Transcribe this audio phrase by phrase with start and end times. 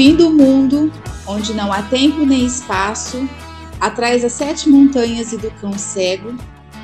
[0.00, 0.90] fim do mundo,
[1.26, 3.28] onde não há tempo nem espaço,
[3.78, 6.34] atrás das sete montanhas e do cão cego,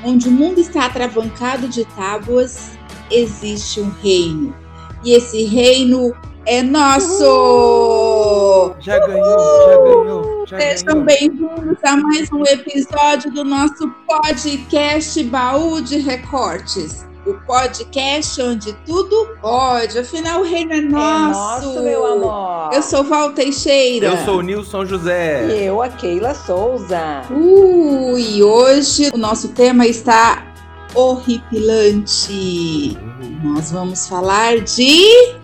[0.03, 2.77] onde o mundo está atravancado de tábuas,
[3.09, 4.55] existe um reino.
[5.03, 6.13] E esse reino
[6.45, 7.23] é nosso!
[7.23, 8.75] Uhul!
[8.81, 10.45] Já ganhou, já ganhou.
[10.45, 18.41] Já Sejam bem-vindos a mais um episódio do nosso podcast Baú de Recortes o podcast
[18.41, 19.99] onde tudo pode.
[19.99, 21.61] Afinal, o reino é nosso.
[21.61, 22.73] É nosso, meu amor.
[22.73, 24.07] Eu sou Val Teixeira.
[24.07, 25.45] Eu sou o Nilson José.
[25.47, 27.23] E eu, a Keila Souza.
[27.29, 30.47] Uh, e hoje o nosso tema está
[30.95, 32.97] horripilante.
[33.01, 33.53] Uhum.
[33.53, 35.35] Nós vamos falar de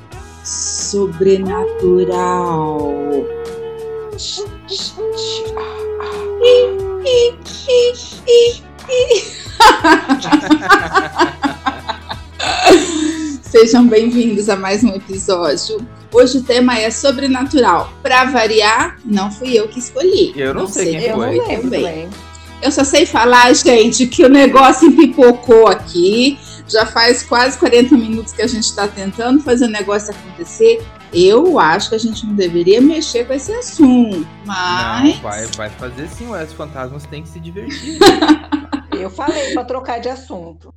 [0.44, 2.94] sobrenatural.
[13.44, 15.86] Sejam bem-vindos a mais um episódio.
[16.12, 17.92] Hoje o tema é sobrenatural.
[18.02, 20.34] Para variar, não fui eu que escolhi.
[20.36, 21.38] Eu não, não sei, quem eu foi.
[21.38, 22.10] Eu também.
[22.62, 26.40] Eu só sei falar, gente, que o negócio empipocou aqui.
[26.68, 30.82] Já faz quase 40 minutos que a gente está tentando fazer o negócio acontecer.
[31.14, 35.16] Eu acho que a gente não deveria mexer com esse assunto, mas...
[35.16, 38.00] Não, vai, vai fazer sim, os fantasmas têm que se divertir.
[39.02, 40.74] eu falei para trocar de assunto.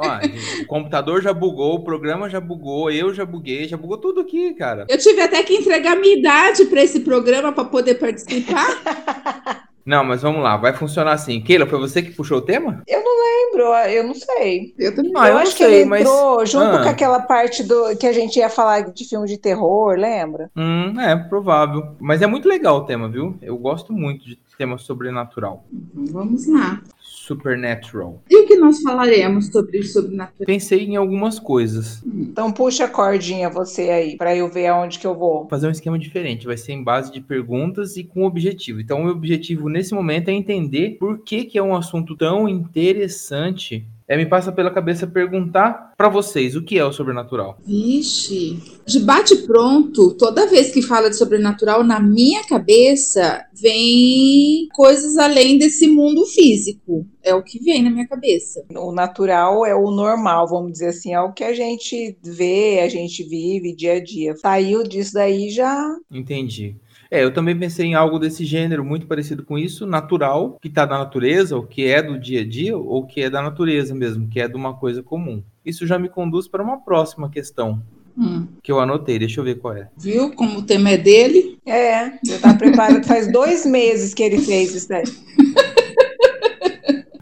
[0.00, 3.98] Ó, gente, o computador já bugou, o programa já bugou, eu já buguei, já bugou
[3.98, 4.86] tudo aqui, cara.
[4.88, 9.60] Eu tive até que entregar minha idade para esse programa para poder participar.
[9.84, 11.40] Não, mas vamos lá, vai funcionar assim.
[11.40, 12.82] Keila, foi você que puxou o tema?
[12.86, 14.74] Eu não lembro, eu não sei.
[14.78, 16.50] Eu também ah, eu, acho sei, que ele entrou mas...
[16.50, 16.82] junto ah.
[16.82, 20.50] com aquela parte do que a gente ia falar de filme de terror, lembra?
[20.54, 21.96] Hum, é, provável.
[21.98, 23.36] Mas é muito legal o tema, viu?
[23.40, 25.64] Eu gosto muito de tema sobrenatural.
[25.72, 26.82] Uhum, vamos lá.
[27.30, 28.20] Supernatural.
[28.28, 30.46] E o que nós falaremos sobre sobrenatural?
[30.46, 32.02] Pensei em algumas coisas.
[32.04, 35.46] Então puxa a cordinha você aí, para eu ver aonde que eu vou.
[35.48, 38.80] Fazer um esquema diferente, vai ser em base de perguntas e com objetivo.
[38.80, 43.86] Então o objetivo nesse momento é entender por que que é um assunto tão interessante
[44.10, 47.56] é, me passa pela cabeça perguntar para vocês o que é o sobrenatural.
[47.64, 55.16] Vixe, de bate pronto, toda vez que fala de sobrenatural, na minha cabeça vem coisas
[55.16, 57.06] além desse mundo físico.
[57.22, 58.64] É o que vem na minha cabeça.
[58.74, 62.88] O natural é o normal, vamos dizer assim, é o que a gente vê, a
[62.88, 64.34] gente vive dia a dia.
[64.34, 65.96] Saiu disso daí já.
[66.10, 66.74] Entendi.
[67.10, 70.86] É, eu também pensei em algo desse gênero, muito parecido com isso, natural, que está
[70.86, 74.28] na natureza, ou que é do dia a dia, ou que é da natureza mesmo,
[74.28, 75.42] que é de uma coisa comum.
[75.64, 77.82] Isso já me conduz para uma próxima questão.
[78.16, 78.46] Hum.
[78.62, 79.88] Que eu anotei, deixa eu ver qual é.
[79.96, 81.58] Viu como o tema é dele?
[81.66, 85.04] É, já tá preparado, faz dois meses que ele fez isso aí.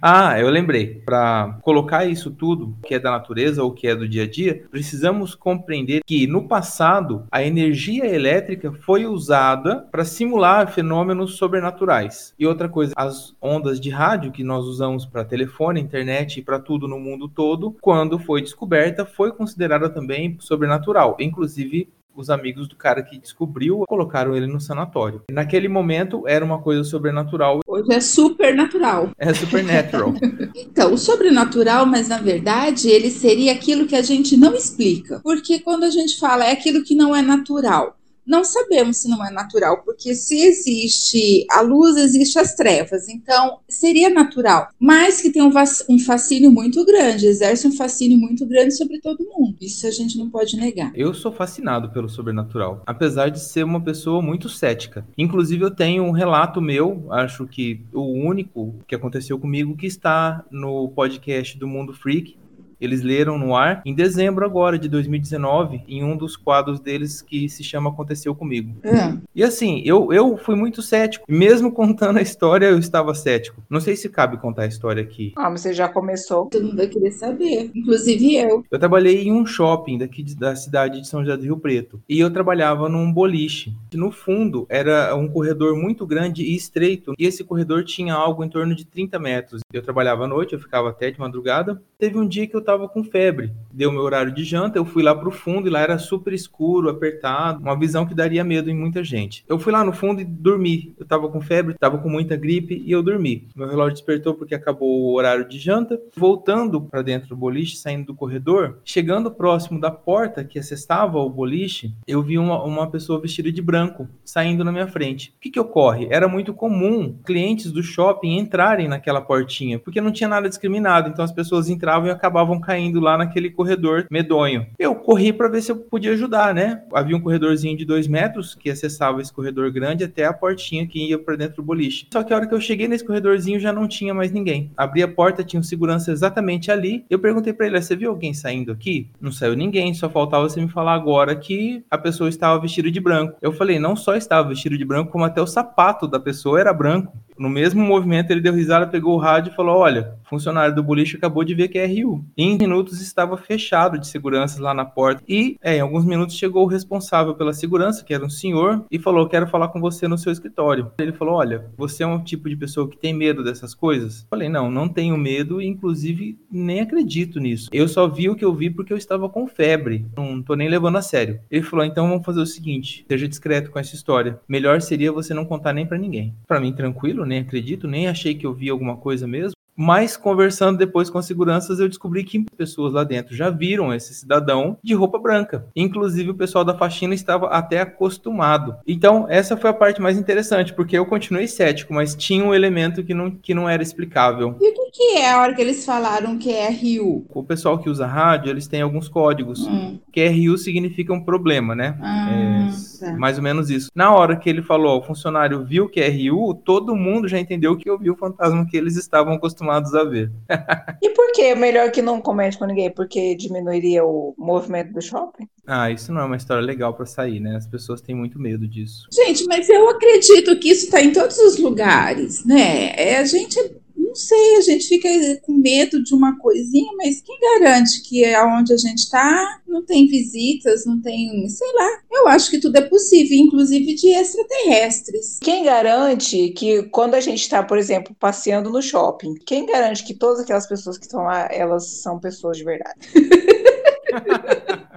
[0.00, 1.03] Ah, eu lembrei.
[1.04, 4.64] Para colocar isso tudo, que é da natureza ou que é do dia a dia,
[4.70, 12.34] precisamos compreender que no passado a energia elétrica foi usada para simular fenômenos sobrenaturais.
[12.38, 16.58] E outra coisa, as ondas de rádio que nós usamos para telefone, internet e para
[16.58, 21.16] tudo no mundo todo, quando foi descoberta, foi considerada também sobrenatural.
[21.19, 25.22] Inclusive os amigos do cara que descobriu colocaram ele no sanatório.
[25.30, 27.60] Naquele momento era uma coisa sobrenatural.
[27.66, 29.10] Hoje é supernatural.
[29.18, 30.14] É supernatural.
[30.54, 35.20] então, o sobrenatural, mas na verdade ele seria aquilo que a gente não explica.
[35.22, 37.97] Porque quando a gente fala é aquilo que não é natural
[38.28, 43.08] não sabemos se não é natural, porque se existe a luz, existe as trevas.
[43.08, 45.52] Então, seria natural, mas que tem um,
[45.88, 49.56] um fascínio muito grande, exerce um fascínio muito grande sobre todo mundo.
[49.60, 50.92] Isso a gente não pode negar.
[50.94, 55.06] Eu sou fascinado pelo sobrenatural, apesar de ser uma pessoa muito cética.
[55.16, 60.44] Inclusive, eu tenho um relato meu, acho que o único que aconteceu comigo, que está
[60.50, 62.36] no podcast do Mundo Freak,
[62.80, 67.48] eles leram no ar em dezembro agora de 2019, em um dos quadros deles que
[67.48, 68.76] se chama Aconteceu Comigo.
[68.82, 69.16] É.
[69.34, 71.25] E assim, eu, eu fui muito cético.
[71.28, 73.62] Mesmo contando a história, eu estava cético.
[73.69, 75.32] Não sei se cabe contar a história aqui.
[75.36, 76.46] Ah, mas você já começou.
[76.46, 77.70] Todo mundo vai querer saber.
[77.75, 78.64] Inclusive eu.
[78.70, 82.00] Eu trabalhei em um shopping daqui da cidade de São José do Rio Preto.
[82.08, 83.74] E eu trabalhava num boliche.
[83.94, 87.14] No fundo, era um corredor muito grande e estreito.
[87.19, 89.60] E esse corredor tinha algo em torno de 30 metros.
[89.72, 91.82] Eu trabalhava à noite, eu ficava até de madrugada.
[91.98, 93.50] Teve um dia que eu tava com febre.
[93.73, 96.91] Deu meu horário de janta, eu fui lá pro fundo e lá era super escuro,
[96.91, 99.43] apertado, uma visão que daria medo em muita gente.
[99.49, 100.94] Eu fui lá no fundo e dormi.
[100.99, 103.49] Eu tava com febre, tava com muita gripe e eu dormi.
[103.56, 105.99] Meu relógio despertou porque acabou o horário de janta.
[106.15, 111.31] Voltando para dentro do boliche, saindo do corredor, chegando próximo da porta que acessava o
[111.31, 115.32] boliche, eu vi uma, uma pessoa vestida de branco saindo na minha frente.
[115.38, 116.06] O que que ocorre?
[116.11, 121.25] Era muito comum clientes do shopping entrarem naquela portinha, porque não tinha nada discriminado, então
[121.25, 124.66] as pessoas entravam e acabavam caindo lá naquele corredor medonho.
[124.78, 126.82] Eu corri para ver se eu podia ajudar, né?
[126.93, 131.08] Havia um corredorzinho de dois metros que acessava esse corredor grande até a portinha que
[131.08, 132.06] ia para dentro do boliche.
[132.12, 134.70] Só que a hora que eu cheguei nesse corredorzinho já não tinha mais ninguém.
[134.76, 137.05] Abri a porta, tinha um segurança exatamente ali.
[137.08, 140.60] Eu perguntei para ele: "Você viu alguém saindo aqui?" Não saiu ninguém, só faltava você
[140.60, 143.37] me falar agora que a pessoa estava vestida de branco.
[143.40, 146.72] Eu falei: "Não só estava vestido de branco, como até o sapato da pessoa era
[146.72, 150.82] branco." No mesmo movimento, ele deu risada, pegou o rádio e falou: Olha, funcionário do
[150.82, 152.25] boliche acabou de ver que é RU.
[152.37, 155.23] Em minutos estava fechado de segurança lá na porta.
[155.29, 158.99] E é, em alguns minutos chegou o responsável pela segurança, que era um senhor, e
[158.99, 160.90] falou: Quero falar com você no seu escritório.
[160.99, 164.26] Ele falou: Olha, você é um tipo de pessoa que tem medo dessas coisas?
[164.31, 167.70] Falei: Não, não tenho medo, inclusive nem acredito nisso.
[167.73, 170.06] Eu só vi o que eu vi porque eu estava com febre.
[170.17, 171.41] Não tô nem levando a sério.
[171.50, 174.41] Ele falou: Então vamos fazer o seguinte: seja discreto com essa história.
[174.49, 176.34] Melhor seria você não contar nem para ninguém.
[176.46, 179.52] Para mim, tranquilo, nem acredito, nem achei que eu vi alguma coisa mesmo.
[179.80, 184.12] Mas conversando depois com as seguranças, eu descobri que pessoas lá dentro já viram esse
[184.12, 185.66] cidadão de roupa branca.
[185.76, 188.75] Inclusive, o pessoal da faxina estava até acostumado.
[188.84, 193.04] Então, essa foi a parte mais interessante, porque eu continuei cético, mas tinha um elemento
[193.04, 194.56] que não, que não era explicável.
[194.60, 197.24] E o que, que é a hora que eles falaram que é RU?
[197.28, 199.64] O pessoal que usa rádio, eles têm alguns códigos.
[199.64, 200.00] Hum.
[200.19, 201.97] Que RU significa um problema, né?
[202.03, 203.17] Ah, é, tá.
[203.17, 203.88] Mais ou menos isso.
[203.94, 207.76] Na hora que ele falou, o funcionário viu que é RU, todo mundo já entendeu
[207.76, 210.32] que eu vi o fantasma que eles estavam acostumados a ver.
[211.00, 212.91] e por que é melhor que não comente com ninguém?
[212.91, 215.49] Porque diminuiria o movimento do shopping?
[215.65, 217.55] Ah, isso não é uma história legal para sair, né?
[217.55, 219.06] As pessoas têm muito medo disso.
[219.12, 222.91] Gente, mas eu acredito que isso está em todos os lugares, né?
[222.97, 223.56] É, a gente
[223.98, 225.08] não sei, a gente fica
[225.42, 230.06] com medo de uma coisinha, mas quem garante que aonde a gente está não tem
[230.06, 232.00] visitas, não tem, sei lá.
[232.10, 235.38] Eu acho que tudo é possível, inclusive de extraterrestres.
[235.42, 240.14] Quem garante que quando a gente está, por exemplo, passeando no shopping, quem garante que
[240.14, 242.98] todas aquelas pessoas que estão lá, elas são pessoas de verdade?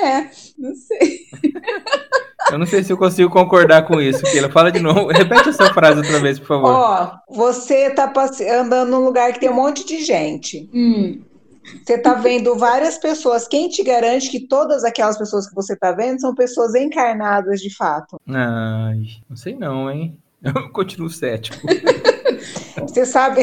[0.00, 1.26] é, não sei.
[2.50, 4.50] Eu não sei se eu consigo concordar com isso, Keila.
[4.50, 5.08] Fala de novo.
[5.08, 6.70] Repete essa frase outra vez, por favor.
[6.70, 8.12] Ó, você tá
[8.60, 10.68] andando num lugar que tem um monte de gente.
[10.72, 11.20] Hum.
[11.84, 13.48] Você tá vendo várias pessoas.
[13.48, 17.74] Quem te garante que todas aquelas pessoas que você tá vendo são pessoas encarnadas de
[17.74, 18.20] fato?
[18.28, 20.16] Ai, não sei não, hein?
[20.42, 21.66] Eu continuo cético.
[22.82, 23.42] Você sabe,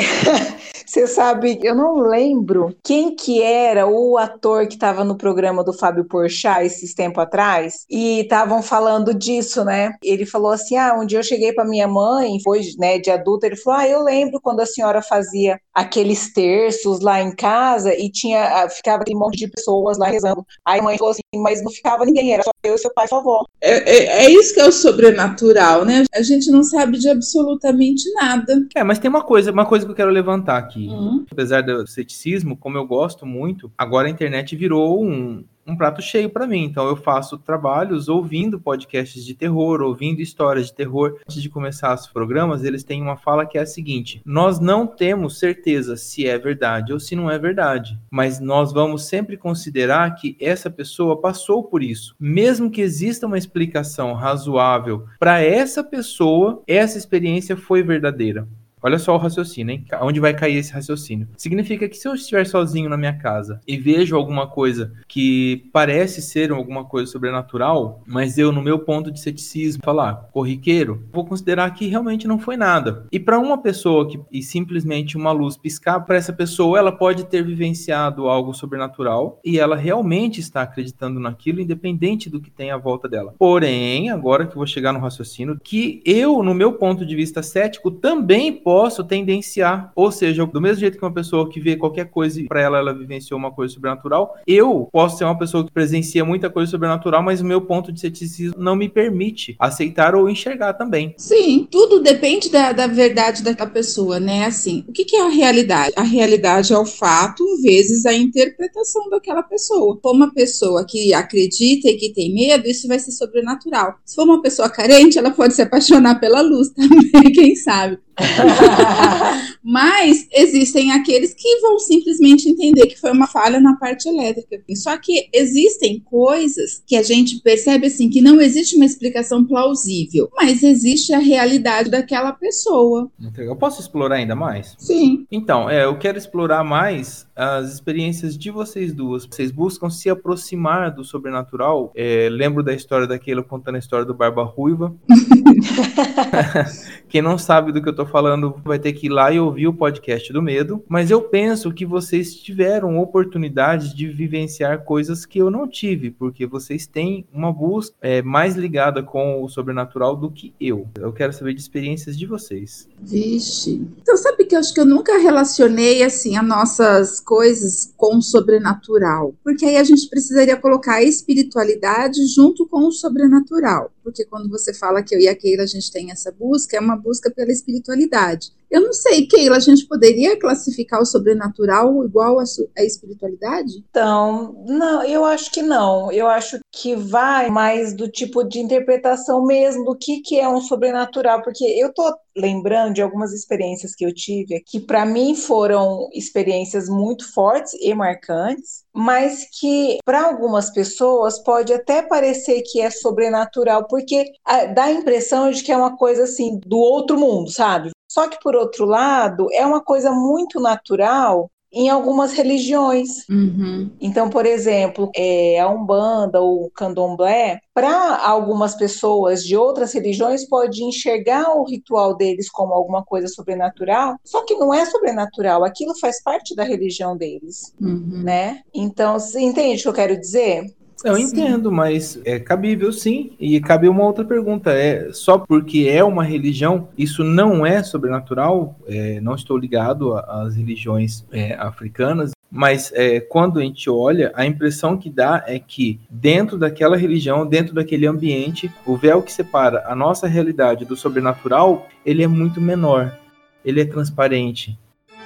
[0.85, 5.73] você sabe, eu não lembro quem que era o ator que estava no programa do
[5.73, 9.91] Fábio Porchat esses tempo atrás e estavam falando disso, né?
[10.03, 13.47] Ele falou assim: "Ah, um dia eu cheguei para minha mãe, foi, né, de adulta,
[13.47, 18.11] ele falou: "Ah, eu lembro quando a senhora fazia aqueles terços lá em casa e
[18.11, 20.45] tinha ah, ficava aquele monte de pessoas lá rezando".
[20.65, 23.09] Aí a mãe falou assim: "Mas não ficava ninguém, era só eu, seu pai e
[23.09, 23.45] sua avó".
[23.61, 26.03] É, é, é isso que é o sobrenatural, né?
[26.13, 28.65] A gente não sabe de absolutamente nada.
[28.75, 30.72] É, mas tem uma coisa, uma coisa que eu quero levantar aqui.
[30.79, 31.25] Uhum.
[31.31, 36.29] Apesar do ceticismo, como eu gosto muito, agora a internet virou um, um prato cheio
[36.29, 36.63] para mim.
[36.63, 41.17] Então eu faço trabalhos ouvindo podcasts de terror, ouvindo histórias de terror.
[41.27, 44.85] Antes de começar os programas, eles têm uma fala que é a seguinte: nós não
[44.85, 50.15] temos certeza se é verdade ou se não é verdade, mas nós vamos sempre considerar
[50.15, 52.15] que essa pessoa passou por isso.
[52.19, 58.47] Mesmo que exista uma explicação razoável para essa pessoa, essa experiência foi verdadeira.
[58.85, 59.85] Olha só o raciocínio, hein?
[60.01, 61.29] Onde vai cair esse raciocínio?
[61.37, 66.21] Significa que se eu estiver sozinho na minha casa e vejo alguma coisa que parece
[66.21, 71.73] ser alguma coisa sobrenatural, mas eu, no meu ponto de ceticismo, falar corriqueiro, vou considerar
[71.73, 73.07] que realmente não foi nada.
[73.09, 77.23] E para uma pessoa que e simplesmente uma luz piscar, para essa pessoa, ela pode
[77.23, 82.77] ter vivenciado algo sobrenatural e ela realmente está acreditando naquilo, independente do que tem à
[82.77, 83.33] volta dela.
[83.39, 87.89] Porém, agora que vou chegar no raciocínio, que eu, no meu ponto de vista cético,
[87.89, 92.09] também posso posso tendenciar, ou seja, do mesmo jeito que uma pessoa que vê qualquer
[92.09, 96.25] coisa para ela ela vivenciou uma coisa sobrenatural, eu posso ser uma pessoa que presencia
[96.25, 100.73] muita coisa sobrenatural, mas o meu ponto de ceticismo não me permite aceitar ou enxergar
[100.73, 101.13] também.
[101.19, 104.45] Sim, tudo depende da, da verdade daquela pessoa, né?
[104.45, 105.93] Assim, o que, que é a realidade?
[105.95, 109.99] A realidade é o fato vezes a interpretação daquela pessoa.
[110.01, 113.99] For uma pessoa que acredita e que tem medo, isso vai ser sobrenatural.
[114.03, 117.99] Se for uma pessoa carente, ela pode se apaixonar pela luz também, quem sabe.
[119.63, 124.61] Mas existem aqueles que vão simplesmente entender que foi uma falha na parte elétrica.
[124.75, 130.29] Só que existem coisas que a gente percebe assim que não existe uma explicação plausível,
[130.35, 133.09] mas existe a realidade daquela pessoa.
[133.37, 134.75] Eu posso explorar ainda mais?
[134.77, 135.25] Sim.
[135.31, 139.25] Então, é, eu quero explorar mais as experiências de vocês duas.
[139.25, 141.91] Vocês buscam se aproximar do sobrenatural.
[141.95, 144.93] É, lembro da história daquele contando a história do Barba Ruiva.
[147.09, 149.53] Quem não sabe do que eu tô falando vai ter que ir lá e ouvir
[149.53, 155.25] ouvi o podcast do medo, mas eu penso que vocês tiveram oportunidades de vivenciar coisas
[155.25, 160.15] que eu não tive, porque vocês têm uma busca é, mais ligada com o sobrenatural
[160.15, 160.87] do que eu.
[160.95, 162.87] Eu quero saber de experiências de vocês.
[162.99, 163.87] Vixe.
[164.01, 168.21] Então, sabe que eu acho que eu nunca relacionei assim as nossas coisas com o
[168.21, 174.49] sobrenatural, porque aí a gente precisaria colocar a espiritualidade junto com o sobrenatural, porque quando
[174.49, 177.31] você fala que eu e a Keila a gente tem essa busca, é uma busca
[177.31, 178.51] pela espiritualidade.
[178.73, 183.71] Eu não sei, Keila, a gente poderia classificar o sobrenatural igual à espiritualidade?
[183.87, 186.11] Então, não, eu acho que não.
[186.11, 190.59] Eu acho que vai mais do tipo de interpretação mesmo do que, que é um
[190.59, 196.09] sobrenatural, porque eu tô lembrando de algumas experiências que eu tive, que para mim foram
[196.11, 202.89] experiências muito fortes e marcantes, mas que para algumas pessoas pode até parecer que é
[202.89, 207.51] sobrenatural, porque ah, dá a impressão de que é uma coisa assim do outro mundo,
[207.51, 207.91] sabe?
[208.13, 213.27] Só que, por outro lado, é uma coisa muito natural em algumas religiões.
[213.27, 213.89] Uhum.
[213.99, 220.47] Então, por exemplo, é, a Umbanda ou o Candomblé, para algumas pessoas de outras religiões,
[220.47, 225.97] pode enxergar o ritual deles como alguma coisa sobrenatural, só que não é sobrenatural, aquilo
[225.99, 228.21] faz parte da religião deles, uhum.
[228.23, 228.61] né?
[228.71, 230.67] Então, você entende o que eu quero dizer?
[231.03, 231.23] Eu sim.
[231.23, 233.33] entendo, mas é cabível sim.
[233.39, 238.75] E cabe uma outra pergunta: é só porque é uma religião, isso não é sobrenatural?
[238.87, 244.45] É, não estou ligado às religiões é, africanas, mas é, quando a gente olha, a
[244.45, 249.83] impressão que dá é que dentro daquela religião, dentro daquele ambiente, o véu que separa
[249.87, 253.17] a nossa realidade do sobrenatural, ele é muito menor,
[253.65, 254.77] ele é transparente.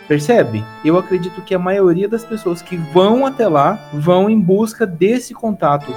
[0.08, 0.64] Percebe?
[0.86, 5.34] Eu acredito que a maioria das pessoas que vão até lá vão em busca desse
[5.34, 5.94] contato.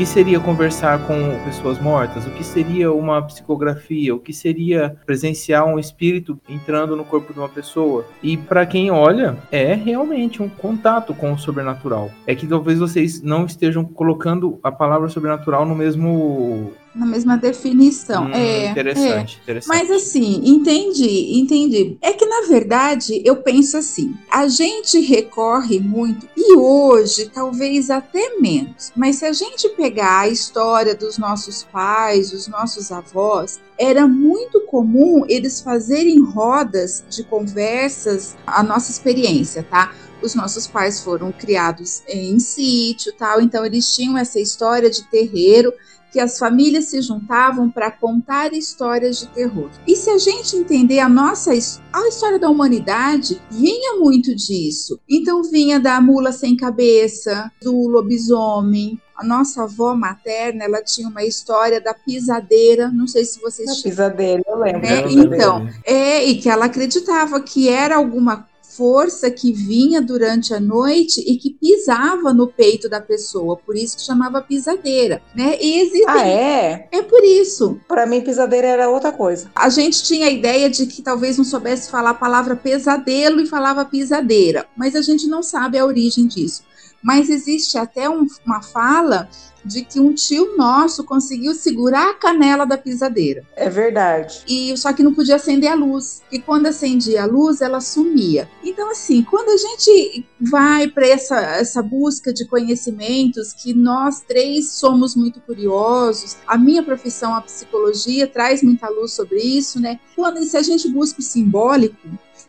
[0.00, 1.14] Que seria conversar com
[1.44, 2.26] pessoas mortas?
[2.26, 4.14] O que seria uma psicografia?
[4.14, 8.06] O que seria presenciar um espírito entrando no corpo de uma pessoa?
[8.22, 12.10] E para quem olha, é realmente um contato com o sobrenatural.
[12.26, 18.26] É que talvez vocês não estejam colocando a palavra sobrenatural no mesmo na mesma definição.
[18.26, 19.42] Hum, é, interessante, é.
[19.42, 19.68] interessante.
[19.68, 21.98] Mas assim, entendi, entendi.
[22.02, 28.36] É que na verdade eu penso assim: a gente recorre muito, e hoje talvez até
[28.38, 34.06] menos, mas se a gente pegar a história dos nossos pais, dos nossos avós, era
[34.06, 39.94] muito comum eles fazerem rodas de conversas, a nossa experiência, tá?
[40.22, 45.72] Os nossos pais foram criados em sítio, tal, então eles tinham essa história de terreiro
[46.10, 49.70] que as famílias se juntavam para contar histórias de terror.
[49.86, 55.00] E se a gente entender a nossa a história da humanidade, vinha muito disso.
[55.08, 61.22] Então vinha da mula sem cabeça, do lobisomem, a nossa avó materna, ela tinha uma
[61.22, 63.68] história da pisadeira, não sei se vocês...
[63.68, 64.80] A pisadeira, eu lembro.
[64.80, 65.12] Né?
[65.12, 68.48] Então, é, e que ela acreditava que era alguma
[68.80, 73.98] força que vinha durante a noite e que pisava no peito da pessoa, por isso
[73.98, 75.58] que chamava pisadeira, né?
[75.60, 76.08] E existem...
[76.08, 76.88] Ah, é?
[76.90, 77.78] É por isso.
[77.86, 79.50] Para mim, pisadeira era outra coisa.
[79.54, 83.46] A gente tinha a ideia de que talvez não soubesse falar a palavra pesadelo e
[83.46, 86.62] falava pisadeira, mas a gente não sabe a origem disso.
[87.02, 89.28] Mas existe até um, uma fala
[89.64, 93.44] de que um tio nosso conseguiu segurar a canela da pisadeira.
[93.56, 94.42] É verdade.
[94.48, 96.22] E só que não podia acender a luz.
[96.32, 98.48] E quando acendia a luz, ela sumia.
[98.62, 104.72] Então assim, quando a gente vai para essa essa busca de conhecimentos que nós três
[104.72, 109.98] somos muito curiosos, a minha profissão a psicologia traz muita luz sobre isso, né?
[110.16, 112.08] Quando se a gente busca o simbólico,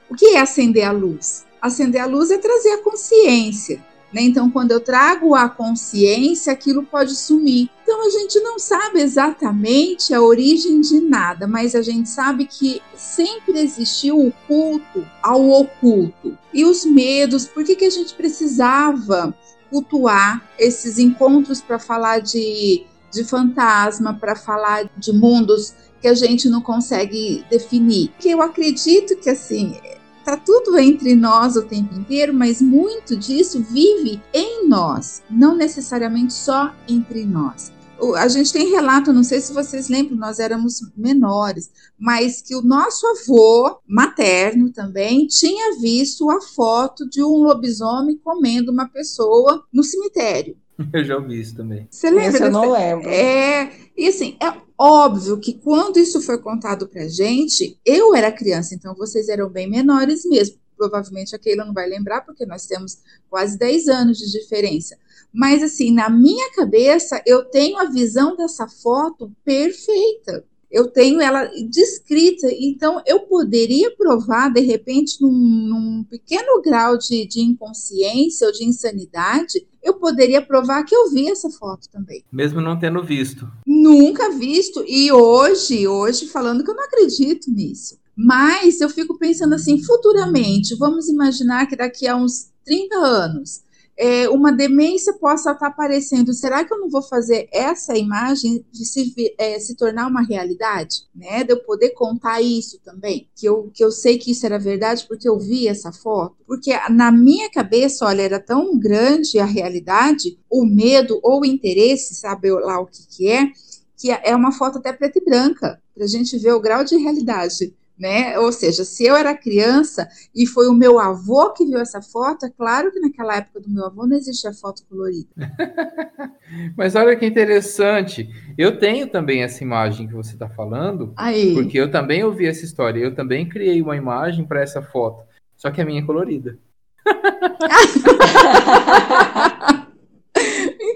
[0.10, 1.46] o que é acender a luz?
[1.62, 3.91] Acender a luz é trazer a consciência.
[4.14, 4.24] Né?
[4.24, 7.70] Então, quando eu trago a consciência, aquilo pode sumir.
[7.84, 12.82] Então, a gente não sabe exatamente a origem de nada, mas a gente sabe que
[12.96, 16.38] sempre existiu o culto ao oculto.
[16.54, 19.34] E os medos, por que, que a gente precisava
[19.70, 26.50] cultuar esses encontros para falar de, de fantasma, para falar de mundos que a gente
[26.50, 28.10] não consegue definir?
[28.10, 29.80] Porque eu acredito que, assim,
[30.24, 36.34] Tá tudo entre nós o tempo inteiro, mas muito disso vive em nós, não necessariamente
[36.34, 37.72] só entre nós.
[38.18, 42.62] A gente tem relato, não sei se vocês lembram, nós éramos menores, mas que o
[42.62, 49.84] nosso avô materno também tinha visto a foto de um lobisomem comendo uma pessoa no
[49.84, 50.56] cemitério.
[50.94, 51.88] Eu já ouvi isso também.
[51.90, 52.28] Você lembra?
[52.28, 53.08] Esse eu não lembro.
[53.08, 54.52] É, e assim, é
[54.82, 59.70] óbvio que quando isso foi contado pra gente, eu era criança, então vocês eram bem
[59.70, 60.58] menores mesmo.
[60.76, 62.98] Provavelmente a Keila não vai lembrar, porque nós temos
[63.30, 64.98] quase 10 anos de diferença.
[65.32, 71.46] Mas, assim, na minha cabeça, eu tenho a visão dessa foto perfeita eu tenho ela
[71.70, 78.54] descrita, então eu poderia provar, de repente, num, num pequeno grau de, de, inconsciência ou
[78.54, 82.24] de insanidade, eu poderia provar que eu vi essa foto também.
[82.32, 83.48] Mesmo não tendo visto.
[83.68, 88.00] Nunca visto, e hoje, hoje, falando que eu não acredito nisso.
[88.16, 93.62] Mas eu fico pensando assim, futuramente, vamos imaginar que daqui a uns 30 anos
[93.98, 98.86] é, uma demência possa estar aparecendo, será que eu não vou fazer essa imagem de
[98.86, 101.04] se, é, se tornar uma realidade?
[101.14, 101.44] Né?
[101.44, 105.06] De eu poder contar isso também, que eu, que eu sei que isso era verdade
[105.08, 106.36] porque eu vi essa foto.
[106.48, 112.16] Porque na minha cabeça, olha, era tão grande a realidade, o medo ou o interesse,
[112.16, 113.52] sabe lá o que, que é,
[113.98, 116.98] que é uma foto até preta e branca, para a gente ver o grau de
[116.98, 118.38] realidade né?
[118.40, 122.48] Ou seja, se eu era criança e foi o meu avô que viu essa foto,
[122.48, 125.30] é claro que naquela época do meu avô não existia foto colorida.
[126.76, 128.28] Mas olha que interessante.
[128.58, 131.54] Eu tenho também essa imagem que você está falando, Aí.
[131.54, 133.00] porque eu também ouvi essa história.
[133.00, 135.24] Eu também criei uma imagem para essa foto,
[135.56, 136.58] só que a minha é colorida.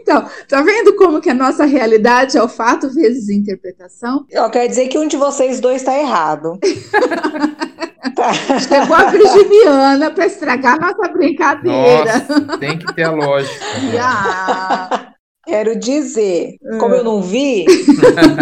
[0.06, 4.24] Então, tá vendo como que a nossa realidade é o fato vezes interpretação?
[4.30, 6.60] Eu quero dizer que um de vocês dois está errado.
[8.16, 8.32] tá.
[8.60, 12.20] Chegou a virginiana para estragar nossa brincadeira.
[12.20, 13.66] Nossa, tem que ter a lógica.
[14.00, 15.05] Ah.
[15.46, 17.66] Quero dizer, como eu não vi,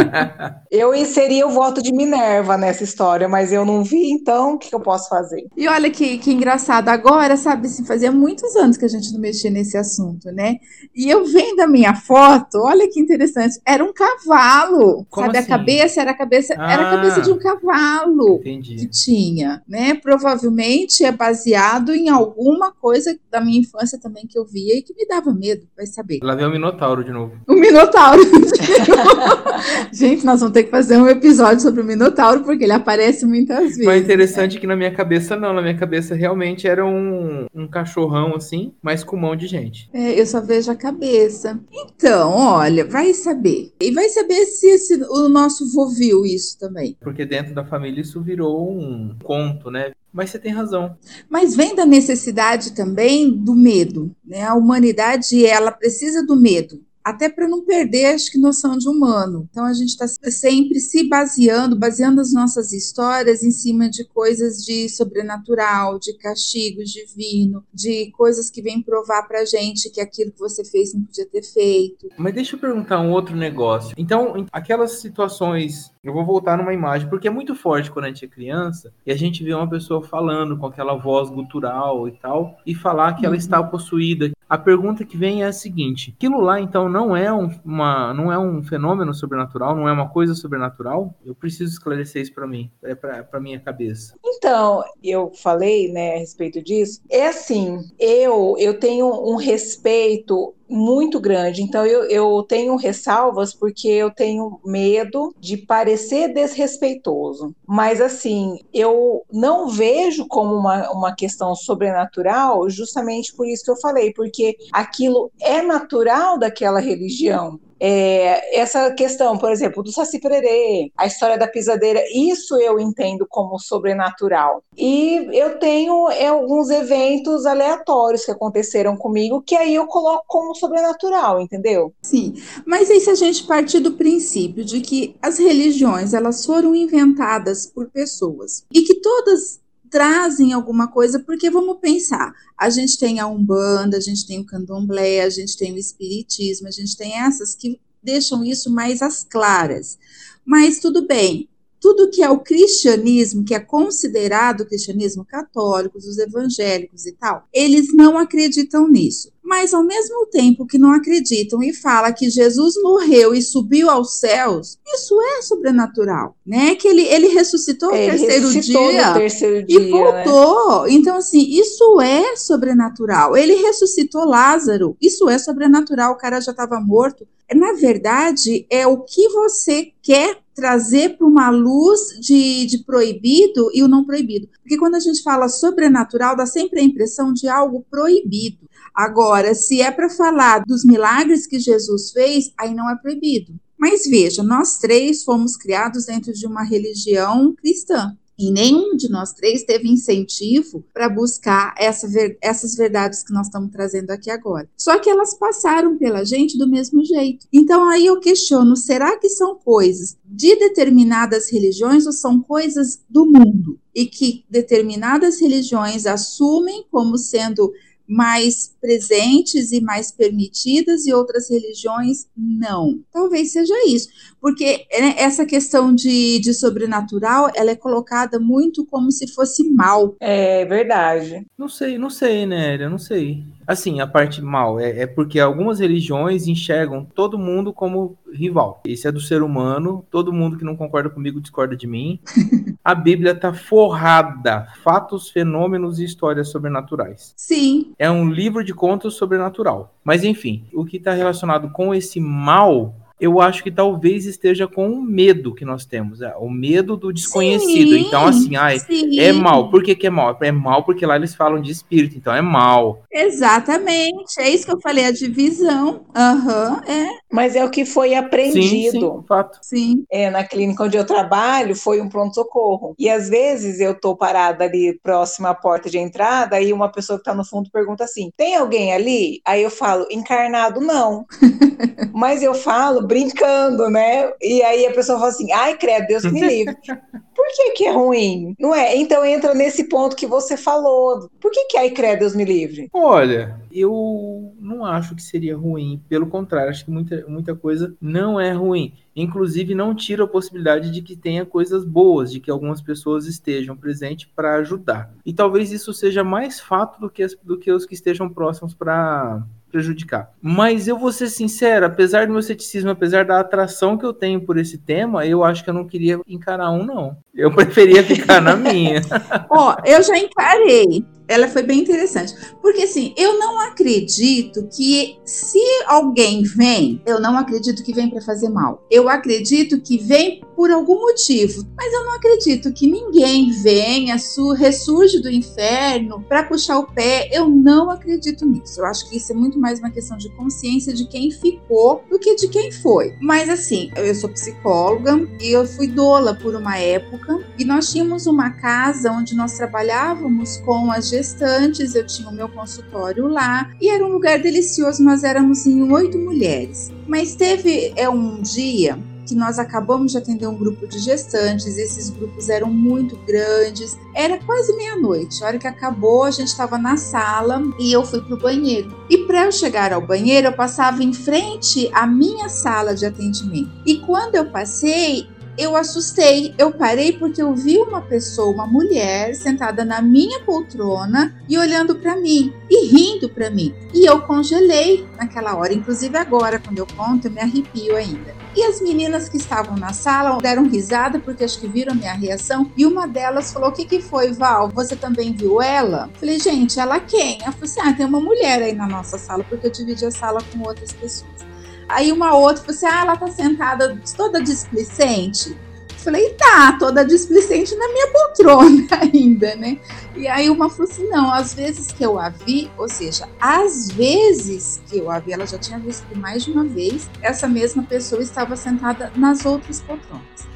[0.72, 4.74] eu inseria o voto de Minerva nessa história, mas eu não vi, então o que,
[4.74, 5.46] eu posso fazer?
[5.58, 9.20] E olha que, que engraçado, agora, sabe, assim, fazia muitos anos que a gente não
[9.20, 10.56] mexia nesse assunto, né?
[10.96, 15.38] E eu vendo a minha foto, olha que interessante, era um cavalo, Como sabe?
[15.38, 15.52] Assim?
[15.52, 18.76] A cabeça era a cabeça, ah, era a cabeça de um cavalo entendi.
[18.78, 19.94] que tinha, né?
[19.96, 24.94] Provavelmente é baseado em alguma coisa da minha infância também que eu via e que
[24.94, 26.20] me dava medo, vai saber.
[26.22, 27.34] Lá vem o Minotauro Minotauro de novo.
[27.48, 28.22] O Minotauro.
[29.92, 33.60] Gente, nós vamos ter que fazer um episódio sobre o Minotauro, porque ele aparece muitas
[33.60, 33.86] vezes.
[33.86, 34.62] Mas é interessante né?
[34.62, 35.54] que na minha cabeça, não.
[35.54, 39.90] Na minha cabeça, realmente era um, um cachorrão, assim, mas com mão de gente.
[39.94, 41.60] É, eu só vejo a cabeça.
[41.72, 43.72] Então, olha, vai saber.
[43.82, 46.98] E vai saber se esse, o nosso vô viu isso também.
[47.02, 49.92] Porque dentro da família isso virou um conto, né?
[50.14, 50.96] Mas você tem razão.
[51.28, 54.44] Mas vem da necessidade também do medo, né?
[54.44, 59.48] A humanidade ela precisa do medo até para não perder, acho que, noção de humano.
[59.52, 64.64] Então, a gente está sempre se baseando, baseando as nossas histórias em cima de coisas
[64.64, 70.40] de sobrenatural, de castigo divino, de coisas que vêm provar para gente que aquilo que
[70.40, 72.10] você fez não podia ter feito.
[72.18, 73.94] Mas deixa eu perguntar um outro negócio.
[73.98, 78.26] Então, aquelas situações, eu vou voltar numa imagem, porque é muito forte quando a gente
[78.26, 82.58] é criança e a gente vê uma pessoa falando com aquela voz gutural e tal,
[82.66, 83.40] e falar que ela uhum.
[83.40, 84.32] está possuída.
[84.54, 88.32] A pergunta que vem é a seguinte: aquilo lá, então, não é, um, uma, não
[88.32, 91.12] é um fenômeno sobrenatural, não é uma coisa sobrenatural?
[91.26, 94.14] Eu preciso esclarecer isso para mim, é para minha cabeça.
[94.24, 97.02] Então, eu falei, né, a respeito disso.
[97.10, 101.62] É assim, eu eu tenho um respeito muito grande.
[101.62, 107.56] Então, eu, eu tenho ressalvas porque eu tenho medo de parecer desrespeitoso.
[107.68, 113.80] Mas, assim, eu não vejo como uma, uma questão sobrenatural, justamente por isso que eu
[113.80, 117.60] falei, porque aquilo é natural daquela religião.
[117.80, 123.26] É, essa questão, por exemplo, do Saci Pererê, a história da pisadeira, isso eu entendo
[123.30, 124.64] como sobrenatural.
[124.78, 130.56] E eu tenho é, alguns eventos aleatórios que aconteceram comigo que aí eu coloco como
[130.56, 131.94] sobrenatural, entendeu?
[132.02, 132.34] Sim,
[132.66, 137.68] mas aí se a gente partir do princípio de que as religiões elas foram inventadas
[137.68, 139.63] por pessoas e que todas
[139.94, 144.44] trazem alguma coisa, porque vamos pensar, a gente tem a Umbanda, a gente tem o
[144.44, 149.24] Candomblé, a gente tem o Espiritismo, a gente tem essas que deixam isso mais às
[149.24, 150.00] claras.
[150.44, 151.48] Mas tudo bem,
[151.84, 157.94] tudo que é o cristianismo, que é considerado cristianismo católico, os evangélicos e tal, eles
[157.94, 163.36] não acreditam nisso mas ao mesmo tempo que não acreditam e fala que Jesus morreu
[163.36, 166.76] e subiu aos céus, isso é sobrenatural, né?
[166.76, 170.84] Que ele, ele ressuscitou é, no terceiro, dia, terceiro dia e voltou.
[170.84, 170.94] Né?
[170.94, 173.36] Então, assim, isso é sobrenatural.
[173.36, 176.14] Ele ressuscitou Lázaro, isso é sobrenatural.
[176.14, 177.28] O cara já estava morto.
[177.54, 183.84] Na verdade, é o que você quer trazer para uma luz de, de proibido e
[183.84, 184.48] o não proibido.
[184.62, 189.82] Porque quando a gente fala sobrenatural, dá sempre a impressão de algo proibido Agora, se
[189.82, 193.56] é para falar dos milagres que Jesus fez, aí não é proibido.
[193.76, 198.16] Mas veja, nós três fomos criados dentro de uma religião cristã.
[198.44, 203.48] E nenhum de nós três teve incentivo para buscar essa ver, essas verdades que nós
[203.48, 204.70] estamos trazendo aqui agora.
[204.78, 207.48] Só que elas passaram pela gente do mesmo jeito.
[207.54, 213.26] Então aí eu questiono: será que são coisas de determinadas religiões ou são coisas do
[213.26, 213.80] mundo?
[213.96, 217.72] E que determinadas religiões assumem como sendo
[218.08, 223.00] mais presentes e mais permitidas e outras religiões não.
[223.12, 224.10] Talvez seja isso,
[224.42, 230.16] porque né, essa questão de, de sobrenatural ela é colocada muito como se fosse mal.
[230.20, 231.46] É verdade.
[231.58, 232.76] Não sei, não sei, né?
[232.76, 233.44] Eu não sei.
[233.68, 238.82] Assim, a parte mal é, é, porque algumas religiões enxergam todo mundo como rival.
[238.86, 242.20] Esse é do ser humano, todo mundo que não concorda comigo discorda de mim.
[242.84, 247.34] a Bíblia tá forrada, fatos, fenômenos e histórias sobrenaturais.
[247.36, 247.94] Sim.
[247.98, 249.96] É um livro de contos sobrenatural.
[250.04, 254.90] Mas enfim, o que está relacionado com esse mal eu acho que talvez esteja com
[254.90, 257.92] o medo que nós temos, é, o medo do desconhecido.
[257.92, 258.78] Sim, então, assim, ai,
[259.18, 259.70] é mal.
[259.70, 260.38] Por que, que é mal?
[260.42, 263.04] É mal porque lá eles falam de espírito, então é mal.
[263.12, 266.06] Exatamente, é isso que eu falei, a divisão.
[266.16, 267.10] Aham, uhum, é.
[267.32, 268.62] Mas é o que foi aprendido.
[268.62, 269.60] Sim, sim, fato.
[269.62, 270.06] Sim.
[270.12, 272.96] É, na clínica onde eu trabalho, foi um pronto-socorro.
[272.98, 277.18] E às vezes eu tô parada ali próxima à porta de entrada, e uma pessoa
[277.18, 279.42] que tá no fundo pergunta assim: tem alguém ali?
[279.46, 281.26] Aí eu falo, encarnado não.
[282.14, 284.32] Mas eu falo brincando, né?
[284.42, 286.76] E aí a pessoa fala assim: ai, credo, Deus me livre.
[287.36, 288.56] Por que, que é ruim?
[288.60, 288.96] Não é?
[288.96, 291.30] Então entra nesse ponto que você falou.
[291.42, 292.90] Por que, que ai, credo, Deus me livre?
[292.94, 296.02] Olha, eu não acho que seria ruim.
[296.08, 298.94] Pelo contrário, acho que muita, muita coisa não é ruim.
[299.16, 303.76] Inclusive, não tira a possibilidade de que tenha coisas boas, de que algumas pessoas estejam
[303.76, 305.14] presentes para ajudar.
[305.26, 308.74] E talvez isso seja mais fato do que, as, do que os que estejam próximos
[308.74, 310.30] para prejudicar.
[310.40, 314.40] Mas eu vou ser sincero, apesar do meu ceticismo, apesar da atração que eu tenho
[314.40, 317.18] por esse tema, eu acho que eu não queria encarar um, não.
[317.34, 319.02] Eu preferia ficar na minha.
[319.50, 322.34] Ó, oh, eu já encarei ela foi bem interessante.
[322.62, 328.22] Porque assim, eu não acredito que se alguém vem, eu não acredito que vem para
[328.22, 328.84] fazer mal.
[328.90, 331.66] Eu acredito que vem por algum motivo.
[331.76, 334.18] Mas eu não acredito que ninguém venha,
[334.58, 337.30] ressurge do inferno para puxar o pé.
[337.32, 338.82] Eu não acredito nisso.
[338.82, 342.20] Eu acho que isso é muito mais uma questão de consciência de quem ficou do
[342.20, 343.16] que de quem foi.
[343.22, 348.26] Mas assim, eu sou psicóloga e eu fui doula por uma época e nós tínhamos
[348.26, 353.90] uma casa onde nós trabalhávamos com as gestantes, eu tinha o meu consultório lá e
[353.90, 355.04] era um lugar delicioso.
[355.04, 356.92] Nós éramos em oito mulheres.
[357.08, 362.10] Mas teve é um dia que nós acabamos de atender um grupo de gestantes, esses
[362.10, 365.44] grupos eram muito grandes, era quase meia-noite.
[365.44, 368.94] A hora que acabou, a gente estava na sala e eu fui para o banheiro.
[369.10, 373.72] E para eu chegar ao banheiro, eu passava em frente à minha sala de atendimento.
[373.86, 376.54] E quando eu passei, eu assustei.
[376.58, 381.96] Eu parei porque eu vi uma pessoa, uma mulher, sentada na minha poltrona e olhando
[381.96, 383.74] para mim e rindo para mim.
[383.94, 388.34] E eu congelei naquela hora, inclusive agora, quando eu conto, eu me arrepio ainda.
[388.56, 392.72] E as meninas que estavam na sala deram risada porque acho que viram minha reação.
[392.78, 394.70] E uma delas falou: O que, que foi, Val?
[394.70, 396.10] Você também viu ela?
[396.20, 397.40] Falei, gente, ela quem?
[397.42, 400.12] Ela falou assim: Ah, tem uma mulher aí na nossa sala, porque eu dividi a
[400.12, 401.53] sala com outras pessoas.
[401.88, 405.58] Aí uma outra falou assim: ah, ela tá sentada toda displicente.
[405.98, 409.80] Falei, tá, toda displicente na minha poltrona ainda, né?
[410.16, 413.88] E aí uma falou assim: não, às vezes que eu a vi, ou seja, às
[413.90, 417.84] vezes que eu a vi, ela já tinha visto mais de uma vez, essa mesma
[417.84, 420.54] pessoa estava sentada nas outras poltronas.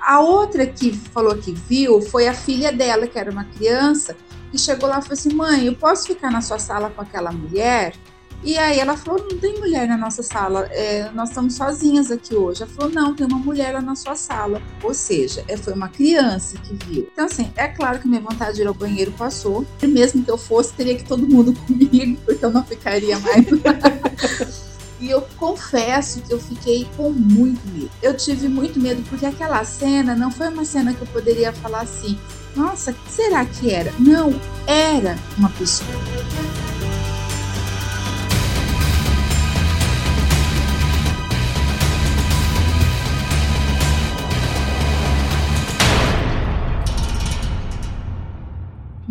[0.00, 4.14] A outra que falou que viu foi a filha dela, que era uma criança,
[4.52, 7.32] que chegou lá e falou assim: mãe, eu posso ficar na sua sala com aquela
[7.32, 7.94] mulher?
[8.44, 12.34] E aí ela falou: não tem mulher na nossa sala, é, nós estamos sozinhas aqui
[12.34, 12.62] hoje.
[12.62, 14.60] Ela falou: não, tem uma mulher lá na sua sala.
[14.82, 17.08] Ou seja, é, foi uma criança que viu.
[17.12, 19.66] Então, assim, é claro que minha vontade de ir ao banheiro passou.
[19.82, 23.46] E mesmo que eu fosse, teria que todo mundo comigo, porque eu não ficaria mais.
[25.00, 27.90] E eu confesso que eu fiquei com muito medo.
[28.00, 31.82] Eu tive muito medo porque aquela cena não foi uma cena que eu poderia falar
[31.82, 32.18] assim:
[32.56, 33.92] nossa, será que era?
[33.98, 34.32] Não,
[34.66, 35.90] era uma pessoa.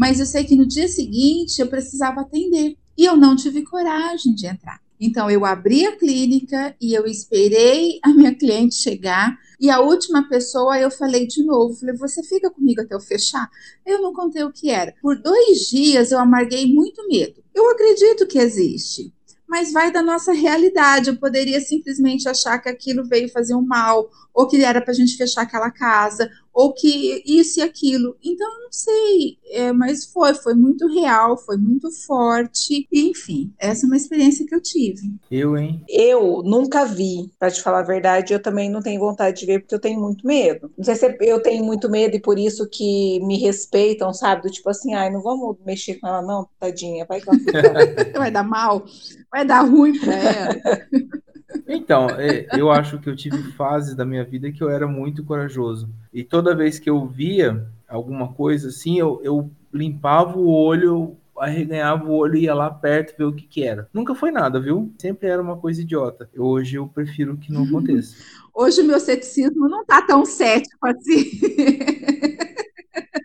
[0.04, 4.36] Mas eu sei que no dia seguinte eu precisava atender e eu não tive coragem
[4.36, 4.82] de entrar.
[5.00, 9.34] Então, eu abri a clínica e eu esperei a minha cliente chegar.
[9.62, 13.50] E a última pessoa eu falei de novo, falei, você fica comigo até eu fechar?
[13.86, 14.94] Eu não contei o que era.
[15.02, 17.42] Por dois dias eu amarguei muito medo.
[17.56, 19.14] Eu acredito que existe,
[19.48, 21.12] mas vai da nossa realidade.
[21.12, 24.96] Eu poderia simplesmente achar que aquilo veio fazer um mal, ou que era para a
[24.96, 28.16] gente fechar aquela casa, ou que isso e aquilo.
[28.24, 32.88] Então, eu não sei, é, mas foi, foi muito real, foi muito forte.
[32.92, 35.12] Enfim, essa é uma experiência que eu tive.
[35.32, 35.84] Eu, hein?
[35.90, 39.60] Eu nunca vi, para te falar a verdade, eu também não tenho vontade de ver,
[39.60, 40.72] porque eu tenho muito medo.
[40.78, 44.44] Não sei se eu tenho muito medo e por isso que me respeitam, sabe?
[44.44, 47.34] Do tipo assim, ai, não vamos mexer com ela, não, tadinha, vai com
[48.16, 48.86] Vai dar mal,
[49.32, 50.54] vai dar ruim pra ela.
[51.68, 55.24] Então, é, eu acho que eu tive fases da minha vida que eu era muito
[55.24, 55.90] corajoso.
[56.14, 62.06] E toda vez que eu via alguma coisa assim, eu, eu limpava o olho, arreganhava
[62.06, 63.88] o olho e ia lá perto ver o que, que era.
[63.94, 64.92] Nunca foi nada, viu?
[64.98, 66.30] Sempre era uma coisa idiota.
[66.38, 68.16] Hoje eu prefiro que não aconteça.
[68.54, 71.24] Hoje o meu ceticismo não tá tão cético assim.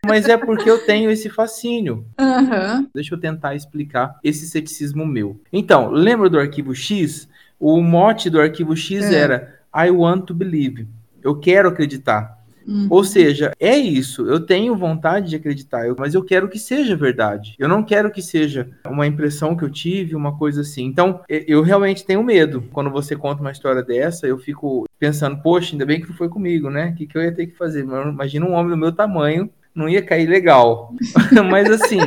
[0.06, 2.06] Mas é porque eu tenho esse fascínio.
[2.18, 2.88] Uhum.
[2.94, 5.38] Deixa eu tentar explicar esse ceticismo meu.
[5.52, 7.28] Então, lembra do arquivo X?
[7.58, 9.14] O mote do arquivo X é.
[9.14, 10.86] era I want to believe.
[11.22, 12.38] Eu quero acreditar.
[12.68, 12.86] Uhum.
[12.90, 14.26] Ou seja, é isso.
[14.26, 17.54] Eu tenho vontade de acreditar, mas eu quero que seja verdade.
[17.58, 20.84] Eu não quero que seja uma impressão que eu tive, uma coisa assim.
[20.84, 22.62] Então, eu realmente tenho medo.
[22.70, 26.28] Quando você conta uma história dessa, eu fico pensando, poxa, ainda bem que não foi
[26.28, 26.90] comigo, né?
[26.90, 27.84] O que, que eu ia ter que fazer?
[27.84, 30.94] Imagina um homem do meu tamanho não ia cair legal.
[31.50, 31.98] Mas assim,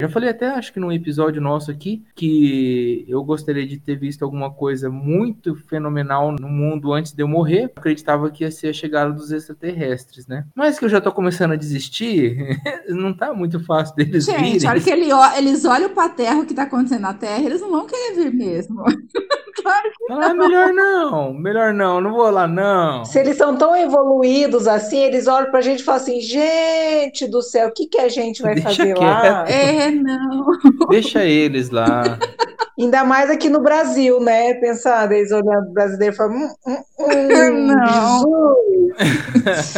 [0.00, 4.24] já falei até acho que num episódio nosso aqui que eu gostaria de ter visto
[4.24, 7.64] alguma coisa muito fenomenal no mundo antes de eu morrer.
[7.64, 10.44] Eu acreditava que ia ser a chegada dos extraterrestres, né?
[10.54, 14.52] Mas que eu já tô começando a desistir, não tá muito fácil deles Gente, virem.
[14.52, 17.60] Gente, olha que ele, eles olham pra terra o que tá acontecendo na Terra, eles
[17.60, 18.82] não vão querer vir mesmo.
[19.62, 20.22] claro que não.
[20.22, 23.04] Ah, melhor não, melhor não, não vou lá não.
[23.04, 27.42] Se eles são tão evoluídos assim, eles olham pra gente e falam assim, gente do
[27.42, 29.00] céu, o que, que a gente vai Deixa fazer quieto.
[29.00, 29.48] lá?
[29.48, 30.46] É, não.
[30.88, 32.18] Deixa eles lá.
[32.78, 34.54] Ainda mais aqui no Brasil, né?
[34.54, 38.56] Pensar, eles olhando o brasileiro e falam, hum, hum, hum, não.
[38.96, 39.74] Jesus.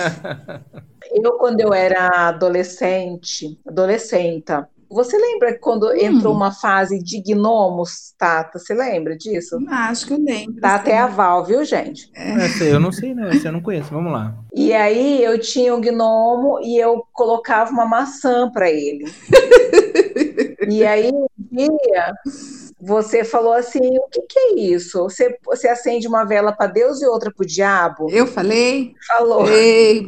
[1.13, 5.97] eu, quando eu era adolescente, adolescenta, você lembra quando hum.
[5.97, 8.59] entrou uma fase de gnomos, Tata?
[8.59, 9.59] Você lembra disso?
[9.69, 10.61] Acho que eu lembro.
[10.61, 12.11] Tá até a Val, viu, gente?
[12.15, 12.45] É.
[12.45, 13.29] Essa eu não sei, não.
[13.29, 13.91] Essa eu não conheço.
[13.91, 14.35] Vamos lá.
[14.55, 19.05] E aí eu tinha um gnomo e eu colocava uma maçã para ele.
[20.69, 22.15] e aí um dia
[22.83, 25.05] você falou assim: o que, que é isso?
[25.05, 28.11] Você, você acende uma vela para Deus e outra para o diabo?
[28.11, 28.95] Eu falei?
[29.07, 29.49] Falou.
[29.49, 30.05] Ei,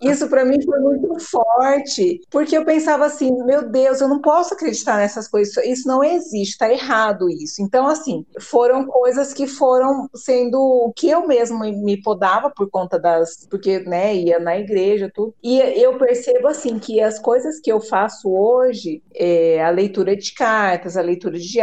[0.00, 4.54] isso para mim foi muito forte, porque eu pensava assim: meu Deus, eu não posso
[4.54, 7.60] acreditar nessas coisas, isso não existe, está errado isso.
[7.60, 12.98] Então, assim, foram coisas que foram sendo o que eu mesmo me podava por conta
[12.98, 13.46] das.
[13.50, 15.34] Porque, né, ia na igreja, tudo.
[15.42, 20.32] E eu percebo, assim, que as coisas que eu faço hoje, é, a leitura de
[20.32, 21.60] cartas, a leitura de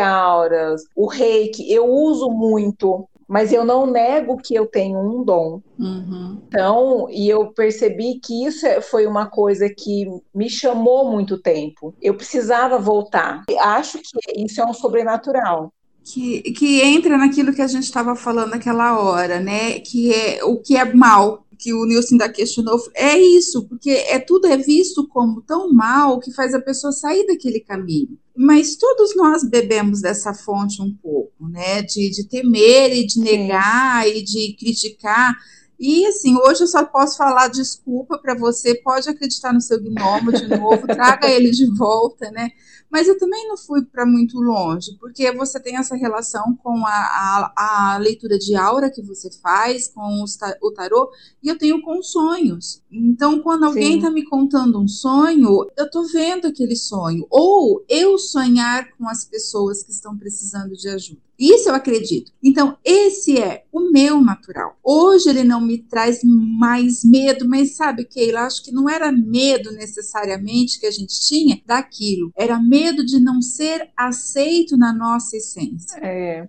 [0.52, 5.62] aura, o reiki, eu uso muito, mas eu não nego que eu tenho um dom.
[5.80, 6.42] Uhum.
[6.48, 11.96] Então, e eu percebi que isso é, foi uma coisa que me chamou muito tempo.
[12.02, 13.44] Eu precisava voltar.
[13.60, 15.72] Acho que isso é um sobrenatural.
[16.04, 19.80] Que, que entra naquilo que a gente estava falando naquela hora, né?
[19.80, 24.18] Que é o que é mal, que o Nilson ainda questionou, é isso, porque é
[24.18, 28.18] tudo é visto como tão mal que faz a pessoa sair daquele caminho.
[28.36, 31.84] Mas todos nós bebemos dessa fonte um pouco, né?
[31.84, 34.10] De, de temer e de negar Sim.
[34.16, 35.38] e de criticar.
[35.84, 40.32] E assim, hoje eu só posso falar desculpa para você, pode acreditar no seu gnomo
[40.32, 42.52] de novo, traga ele de volta, né?
[42.88, 46.92] Mas eu também não fui para muito longe, porque você tem essa relação com a,
[46.92, 51.10] a, a leitura de aura que você faz, com os, o tarô,
[51.42, 52.81] e eu tenho com sonhos.
[52.92, 57.26] Então, quando alguém está me contando um sonho, eu estou vendo aquele sonho.
[57.30, 61.22] Ou eu sonhar com as pessoas que estão precisando de ajuda.
[61.40, 62.32] Isso eu acredito.
[62.44, 64.78] Então, esse é o meu natural.
[64.84, 69.72] Hoje ele não me traz mais medo, mas sabe, Keila, acho que não era medo
[69.72, 72.32] necessariamente que a gente tinha daquilo.
[72.36, 75.98] Era medo de não ser aceito na nossa essência.
[76.00, 76.48] É.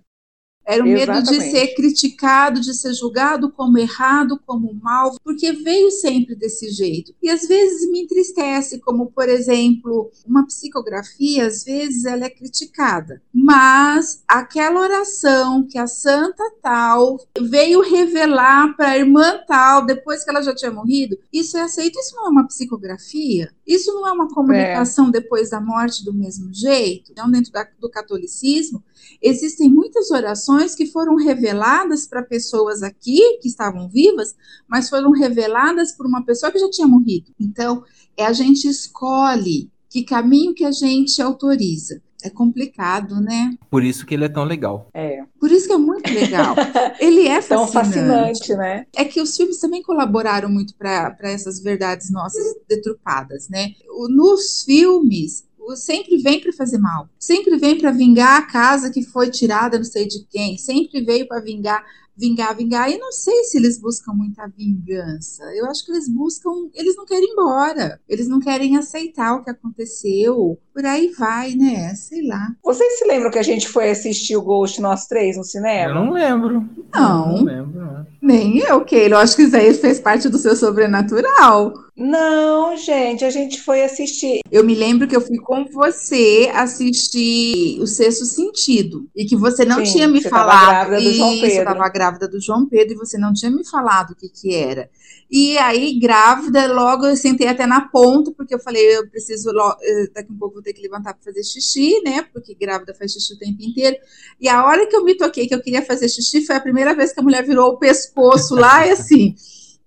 [0.65, 1.29] Era o Exatamente.
[1.29, 6.69] medo de ser criticado, de ser julgado como errado, como mal, porque veio sempre desse
[6.69, 7.13] jeito.
[7.21, 13.21] E às vezes me entristece, como por exemplo, uma psicografia, às vezes ela é criticada,
[13.33, 20.29] mas aquela oração que a santa tal veio revelar para a irmã tal depois que
[20.29, 21.99] ela já tinha morrido, isso é aceito.
[21.99, 23.51] Isso não é uma psicografia?
[23.65, 25.11] Isso não é uma comunicação é.
[25.11, 27.11] depois da morte do mesmo jeito?
[27.11, 28.83] Então, dentro da, do catolicismo,
[29.21, 34.35] Existem muitas orações que foram reveladas para pessoas aqui que estavam vivas,
[34.67, 37.31] mas foram reveladas por uma pessoa que já tinha morrido.
[37.39, 37.83] Então,
[38.17, 42.01] é a gente escolhe que caminho que a gente autoriza.
[42.23, 43.53] É complicado, né?
[43.69, 44.87] Por isso que ele é tão legal.
[44.93, 45.23] É.
[45.39, 46.55] Por isso que é muito legal.
[46.99, 48.39] Ele é Tão fascinante.
[48.39, 48.85] fascinante, né?
[48.95, 53.71] É que os filmes também colaboraram muito para essas verdades nossas detrupadas, né?
[54.09, 59.03] Nos filmes, o- sempre vem para fazer mal, sempre vem para vingar a casa que
[59.03, 61.83] foi tirada, não sei de quem, sempre veio para vingar,
[62.15, 62.89] vingar, vingar.
[62.91, 65.43] E não sei se eles buscam muita vingança.
[65.55, 69.43] Eu acho que eles buscam, eles não querem ir embora, eles não querem aceitar o
[69.43, 70.57] que aconteceu.
[70.73, 71.93] Por aí vai, né?
[71.95, 72.49] Sei lá.
[72.63, 75.93] Vocês se lembram que a gente foi assistir o Ghost nós três no Eu cinema?
[75.93, 76.67] não lembro.
[76.93, 77.37] Não.
[77.37, 78.12] Não lembro, não.
[78.23, 79.17] Nem eu, Keilo.
[79.17, 81.73] Acho que isso aí fez parte do seu sobrenatural.
[81.93, 84.39] Não, gente, a gente foi assistir.
[84.49, 89.65] Eu me lembro que eu fui com você assistir o Sexto Sentido e que você
[89.65, 90.69] não Sim, tinha me você tava falado.
[90.69, 91.57] grávida do João Isso, Pedro.
[91.57, 94.55] Eu estava grávida do João Pedro e você não tinha me falado o que que
[94.55, 94.89] era.
[95.35, 99.49] E aí, grávida, logo eu sentei até na ponta, porque eu falei, eu preciso,
[99.81, 102.21] eh, daqui um pouco vou ter que levantar para fazer xixi, né?
[102.31, 103.97] Porque grávida faz xixi o tempo inteiro.
[104.39, 106.93] E a hora que eu me toquei que eu queria fazer xixi foi a primeira
[106.95, 109.33] vez que a mulher virou o pescoço lá e assim,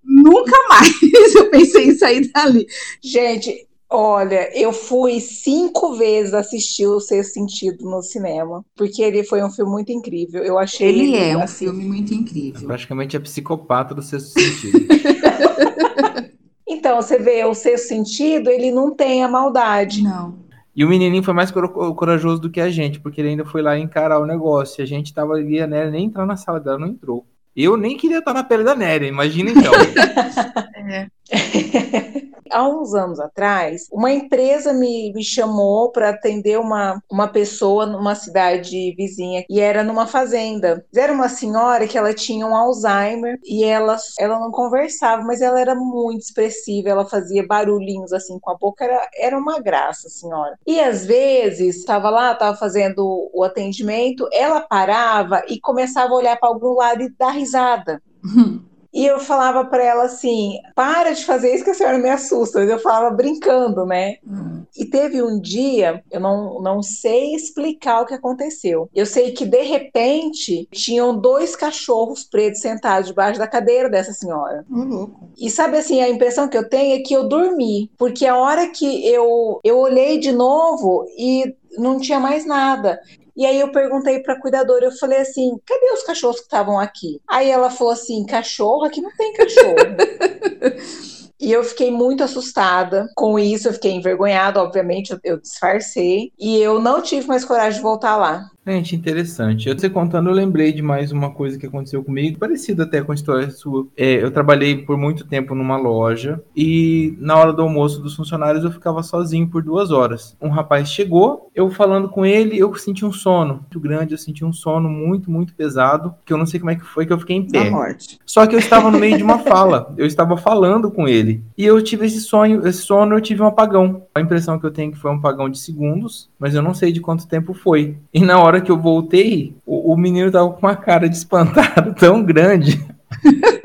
[0.03, 0.91] nunca mais
[1.35, 2.67] eu pensei em sair dali.
[3.01, 9.41] Gente, olha, eu fui cinco vezes assistir o Sexto Sentido no cinema, porque ele foi
[9.41, 10.43] um filme muito incrível.
[10.43, 12.67] Eu achei Ele é um assim, filme muito É incrível.
[12.67, 14.85] praticamente a psicopata do sexto sentido.
[16.69, 20.03] Então, você vê, o Sexto Sentido, ele não tem a maldade.
[20.03, 20.37] Não.
[20.75, 23.79] E o menininho foi mais corajoso do que a gente, porque ele ainda foi lá
[23.79, 24.81] encarar o negócio.
[24.81, 27.25] E a gente tava ali, a Néria nem entrar na sala dela, não entrou.
[27.55, 29.71] Eu nem queria estar na pele da Néria, imagina então.
[32.51, 38.15] Há uns anos atrás, uma empresa me, me chamou para atender uma, uma pessoa numa
[38.15, 40.85] cidade vizinha e era numa fazenda.
[40.95, 45.59] Era uma senhora que ela tinha um Alzheimer e ela, ela não conversava, mas ela
[45.59, 50.57] era muito expressiva, ela fazia barulhinhos assim com a boca, era, era uma graça, senhora.
[50.65, 56.37] E às vezes, estava lá, estava fazendo o atendimento, ela parava e começava a olhar
[56.37, 58.01] para algum lado e dar risada.
[58.97, 62.61] E eu falava para ela assim: para de fazer isso que a senhora me assusta.
[62.61, 64.15] Eu falava brincando, né?
[64.27, 64.63] Hum.
[64.75, 68.89] E teve um dia, eu não, não sei explicar o que aconteceu.
[68.95, 74.65] Eu sei que de repente tinham dois cachorros pretos sentados debaixo da cadeira dessa senhora.
[74.67, 75.29] Louco.
[75.37, 78.67] E sabe assim, a impressão que eu tenho é que eu dormi, porque a hora
[78.67, 82.99] que eu, eu olhei de novo e não tinha mais nada.
[83.37, 86.79] E aí eu perguntei para a cuidadora, eu falei assim, cadê os cachorros que estavam
[86.79, 87.21] aqui?
[87.27, 88.83] Aí ela falou assim, cachorro?
[88.83, 89.75] Aqui não tem cachorro.
[91.39, 96.31] E eu fiquei muito assustada com isso, eu fiquei envergonhada, obviamente, eu, eu disfarcei.
[96.37, 98.49] E eu não tive mais coragem de voltar lá.
[98.67, 99.69] Gente, interessante.
[99.69, 103.13] Eu você contando, eu lembrei de mais uma coisa que aconteceu comigo, parecida até com
[103.13, 103.87] a história sua.
[103.95, 108.65] É, eu trabalhei por muito tempo numa loja e na hora do almoço dos funcionários
[108.65, 110.35] eu ficava sozinho por duas horas.
[110.41, 114.43] Um rapaz chegou, eu falando com ele, eu senti um sono muito grande, eu senti
[114.43, 117.19] um sono muito, muito pesado, que eu não sei como é que foi que eu
[117.19, 117.69] fiquei em pé.
[117.69, 118.19] morte.
[118.25, 121.41] Só que eu estava no meio de uma fala, eu estava falando com ele.
[121.57, 124.03] E eu tive esse sonho, esse sono, eu tive um apagão.
[124.13, 126.73] A impressão que eu tenho é que foi um apagão de segundos, mas eu não
[126.73, 127.95] sei de quanto tempo foi.
[128.13, 131.93] E na hora que eu voltei, o, o menino tava com uma cara de espantado
[131.99, 132.83] tão grande.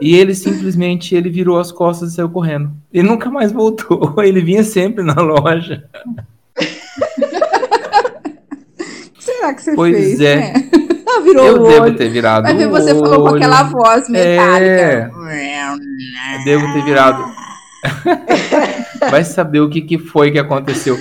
[0.00, 2.70] E ele simplesmente ele virou as costas e saiu correndo.
[2.92, 4.14] Ele nunca mais voltou.
[4.22, 5.82] Ele vinha sempre na loja.
[9.18, 10.20] Será que você Pois fez?
[10.20, 10.36] é.
[10.36, 10.52] né?
[11.08, 11.96] Ah, Virou Eu o devo olho.
[11.96, 12.44] ter virado.
[12.44, 13.36] Vai ver, você falou com olho.
[13.36, 15.10] aquela voz metálica.
[16.38, 17.24] Eu devo ter virado.
[19.10, 20.96] Vai saber o que, que foi que aconteceu.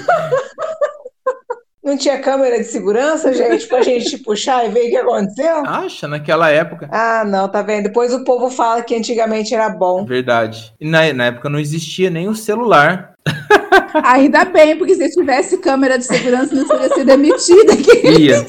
[1.87, 5.65] Não tinha câmera de segurança, gente, pra gente puxar e ver o que aconteceu?
[5.65, 6.89] Acha, naquela época.
[6.91, 7.83] Ah, não, tá vendo?
[7.83, 10.03] Depois o povo fala que antigamente era bom.
[10.03, 10.73] Verdade.
[10.81, 13.13] E na, na época não existia nem o celular.
[14.03, 17.73] Ainda bem, porque se tivesse câmera de segurança, não teria sido emitida.
[18.19, 18.45] Ia.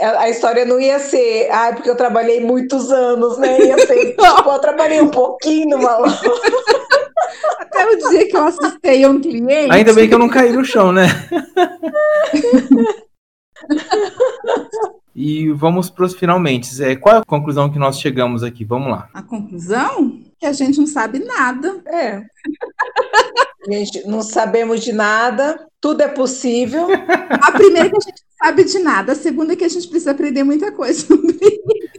[0.00, 3.60] A a história não ia ser, ai, porque eu trabalhei muitos anos, né?
[3.60, 6.20] Ia ser, tipo, eu trabalhei um pouquinho numa loja.
[7.58, 9.72] Até o dia que eu assustei um cliente.
[9.72, 11.06] Ainda bem que eu não caí no chão, né?
[15.20, 16.80] E vamos para os finalmente.
[16.80, 18.64] É, qual é a conclusão que nós chegamos aqui?
[18.64, 19.08] Vamos lá.
[19.12, 20.20] A conclusão?
[20.38, 21.82] Que a gente não sabe nada.
[21.86, 22.22] É.
[23.68, 26.86] Gente, não sabemos de nada, tudo é possível.
[27.30, 29.12] A primeira é que a gente não sabe de nada.
[29.12, 31.36] A segunda é que a gente precisa aprender muita coisa sobre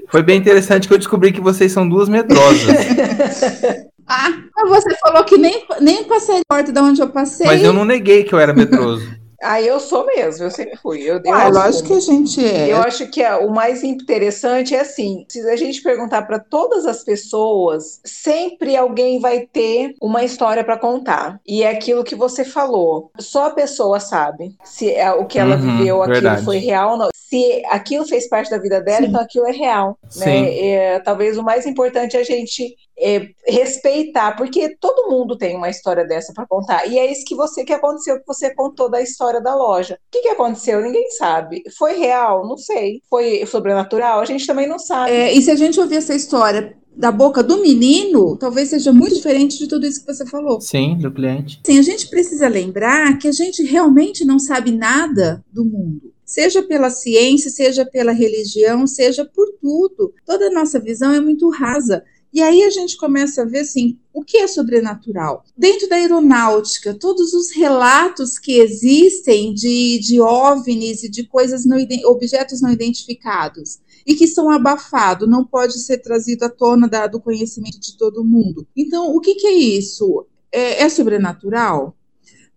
[0.08, 2.74] Foi bem interessante que eu descobri que vocês são duas medrosas.
[4.10, 4.34] Ah,
[4.68, 7.45] você falou que nem, nem passei a porta de onde eu passei.
[7.45, 9.07] Mas eu não neguei que eu era medroso.
[9.41, 11.01] Ah, eu sou mesmo, eu sempre fui.
[11.01, 12.72] Eu, eu ah, lógico que a gente é.
[12.72, 16.86] Eu acho que é, o mais interessante é assim: se a gente perguntar para todas
[16.86, 21.39] as pessoas, sempre alguém vai ter uma história para contar.
[21.47, 23.12] E é aquilo que você falou.
[23.18, 26.43] Só a pessoa sabe se é o que ela uhum, viveu, aquilo verdade.
[26.43, 27.10] foi real ou não.
[27.14, 29.07] Se aquilo fez parte da vida dela, Sim.
[29.07, 29.97] então aquilo é real.
[30.18, 30.68] Né?
[30.68, 35.70] É, talvez o mais importante é a gente é, respeitar, porque todo mundo tem uma
[35.70, 36.86] história dessa para contar.
[36.88, 39.95] E é isso que você que aconteceu, que você contou da história da loja.
[39.95, 40.82] O que, que aconteceu?
[40.82, 41.64] Ninguém sabe.
[41.78, 42.47] Foi real?
[42.47, 43.02] Não sei.
[43.10, 44.20] Foi sobrenatural?
[44.20, 45.12] A gente também não sabe.
[45.12, 49.16] É, e se a gente ouvir essa história da boca do menino, talvez seja muito
[49.16, 50.60] diferente de tudo isso que você falou.
[50.60, 51.62] Sim, do cliente.
[51.66, 56.62] Sim, a gente precisa lembrar que a gente realmente não sabe nada do mundo seja
[56.62, 60.14] pela ciência, seja pela religião, seja por tudo.
[60.24, 62.04] Toda a nossa visão é muito rasa.
[62.32, 65.44] E aí a gente começa a ver assim, o que é sobrenatural?
[65.58, 71.78] Dentro da aeronáutica, todos os relatos que existem de, de OVNIs e de coisas não,
[72.06, 77.20] objetos não identificados e que são abafados, não pode ser trazido à tona da, do
[77.20, 78.68] conhecimento de todo mundo.
[78.76, 80.26] Então, o que, que é isso?
[80.52, 81.96] É, é sobrenatural?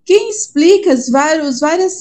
[0.04, 2.00] Quem explica as vários, várias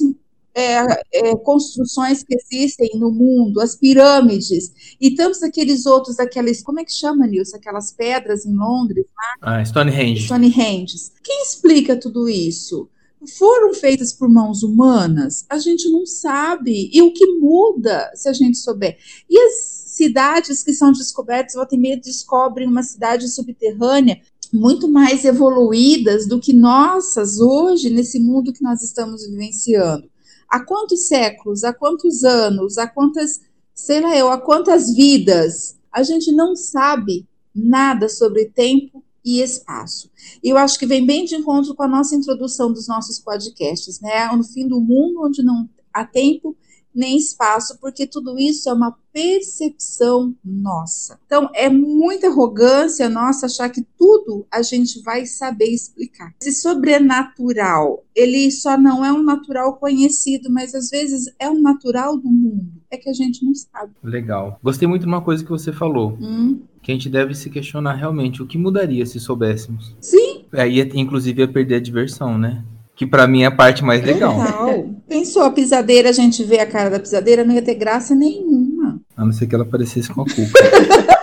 [0.53, 6.79] é, é, construções que existem no mundo, as pirâmides, e tantos aqueles outros, aquelas, como
[6.79, 7.57] é que chama, Nilson?
[7.57, 9.05] Aquelas pedras em Londres?
[9.41, 9.59] Lá?
[9.59, 10.25] Ah, Stonehenge.
[10.25, 10.97] Stonehenge.
[11.23, 12.89] Quem explica tudo isso?
[13.37, 15.45] Foram feitas por mãos humanas?
[15.49, 16.89] A gente não sabe.
[16.91, 18.97] E o que muda se a gente souber?
[19.29, 19.53] E as
[19.91, 24.19] cidades que são descobertas, volta e meia descobrem uma cidade subterrânea
[24.51, 30.11] muito mais evoluídas do que nossas hoje nesse mundo que nós estamos vivenciando
[30.51, 33.39] há quantos séculos, há quantos anos, há quantas,
[33.73, 37.25] sei lá eu, há quantas vidas, a gente não sabe
[37.55, 40.11] nada sobre tempo e espaço.
[40.43, 44.01] E eu acho que vem bem de encontro com a nossa introdução dos nossos podcasts,
[44.01, 44.27] né?
[44.35, 46.55] No fim do mundo, onde não há tempo
[46.93, 51.19] nem espaço, porque tudo isso é uma percepção nossa.
[51.25, 56.33] Então, é muita arrogância nossa achar que tudo a gente vai saber explicar.
[56.41, 62.17] Esse sobrenatural, ele só não é um natural conhecido, mas às vezes é um natural
[62.17, 62.71] do mundo.
[62.89, 63.93] É que a gente não sabe.
[64.03, 64.59] Legal.
[64.63, 66.17] Gostei muito de uma coisa que você falou.
[66.21, 66.61] Hum.
[66.81, 69.95] Que a gente deve se questionar realmente o que mudaria se soubéssemos.
[69.99, 70.45] Sim.
[70.51, 72.63] Aí, inclusive, ia perder a diversão, né?
[73.01, 74.37] Que para mim é a parte mais legal.
[74.37, 74.85] Legal.
[75.09, 79.01] Pensou a pisadeira, a gente vê a cara da pisadeira, não ia ter graça nenhuma.
[79.17, 80.37] A não ser que ela parecesse com a cuca.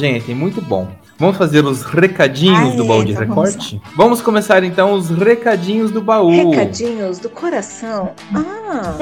[0.00, 0.88] gente, muito bom.
[1.18, 3.76] Vamos fazer os recadinhos do baú de então recorte?
[3.78, 6.30] Vamos, vamos, começar então os recadinhos do baú.
[6.30, 8.12] Recadinhos do coração.
[8.34, 8.94] Ah!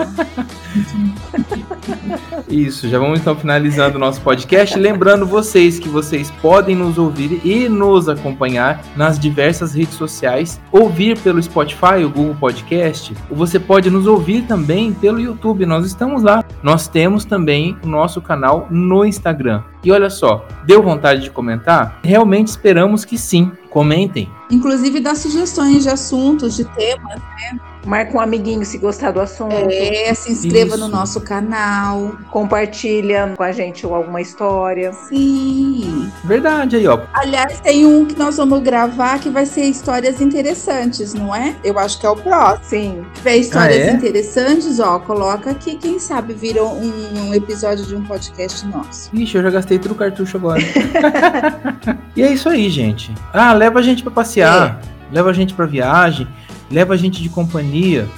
[2.50, 4.76] Isso, já vamos então finalizando o nosso podcast.
[4.76, 11.16] Lembrando vocês que vocês podem nos ouvir e nos acompanhar nas diversas redes sociais, ouvir
[11.20, 15.64] pelo Spotify, o Google Podcast, ou você pode nos ouvir também pelo YouTube.
[15.66, 16.44] Nós estamos lá.
[16.64, 19.62] Nós temos também o nosso canal no Instagram.
[19.82, 22.00] E olha só, deu vontade de comentar?
[22.02, 23.52] Realmente esperamos que sim.
[23.70, 24.28] Comentem.
[24.50, 27.60] Inclusive dá sugestões de assuntos, de temas, né?
[27.84, 29.54] Marca um amiguinho se gostar do assunto.
[29.54, 30.78] É, se inscreva Isso.
[30.78, 32.12] no nosso canal.
[32.30, 34.92] Compartilha com a gente alguma história.
[34.92, 36.10] Sim.
[36.24, 37.00] Verdade aí, ó.
[37.14, 41.56] Aliás, tem um que nós vamos gravar que vai ser histórias interessantes, não é?
[41.64, 42.68] Eu acho que é o próximo.
[42.68, 43.06] Sim.
[43.14, 43.92] Se tiver histórias ah, é?
[43.92, 45.76] interessantes, ó, coloca aqui.
[45.76, 46.92] Quem sabe vira um,
[47.28, 49.10] um, episódio de um podcast nosso.
[49.14, 50.60] Ixi, eu já gastei tudo o cartucho agora.
[52.14, 53.14] e é isso aí, gente.
[53.32, 54.80] Ah, leva a gente para passear.
[54.82, 55.14] É.
[55.14, 56.28] Leva a gente para viagem
[56.70, 58.08] leva a gente de companhia,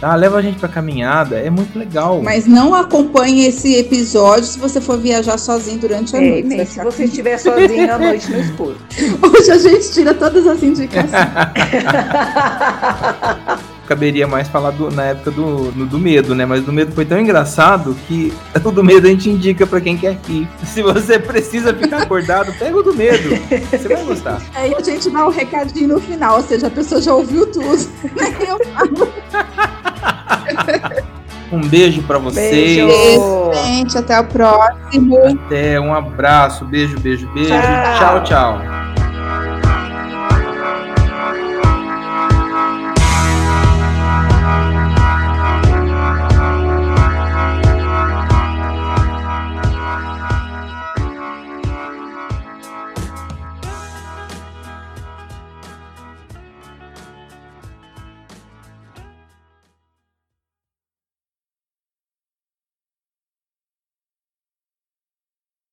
[0.00, 0.14] tá?
[0.14, 2.22] Leva a gente pra caminhada, é muito legal.
[2.22, 6.48] Mas não acompanhe esse episódio se você for viajar sozinho durante a é, noite.
[6.48, 8.76] Nem se você estiver sozinho à noite no escuro.
[9.22, 11.12] Hoje a gente tira todas as indicações.
[13.86, 16.44] caberia mais falar do, na época do, no, do medo, né?
[16.44, 18.32] Mas do medo foi tão engraçado que
[18.62, 20.48] o do medo a gente indica para quem quer ir.
[20.64, 23.30] Se você precisa ficar acordado, pega o do medo.
[23.70, 24.40] Você vai gostar.
[24.54, 27.66] Aí a gente dá um recadinho no final, ou seja, a pessoa já ouviu tudo.
[27.66, 29.12] Eu falo.
[31.52, 32.84] Um beijo para vocês.
[32.84, 33.52] Beijo.
[33.64, 33.96] gente.
[33.96, 35.16] Até o próximo.
[35.46, 36.64] Até, um abraço.
[36.64, 37.50] Beijo, beijo, beijo.
[37.50, 38.24] tchau.
[38.24, 38.58] tchau.
[38.58, 38.95] tchau.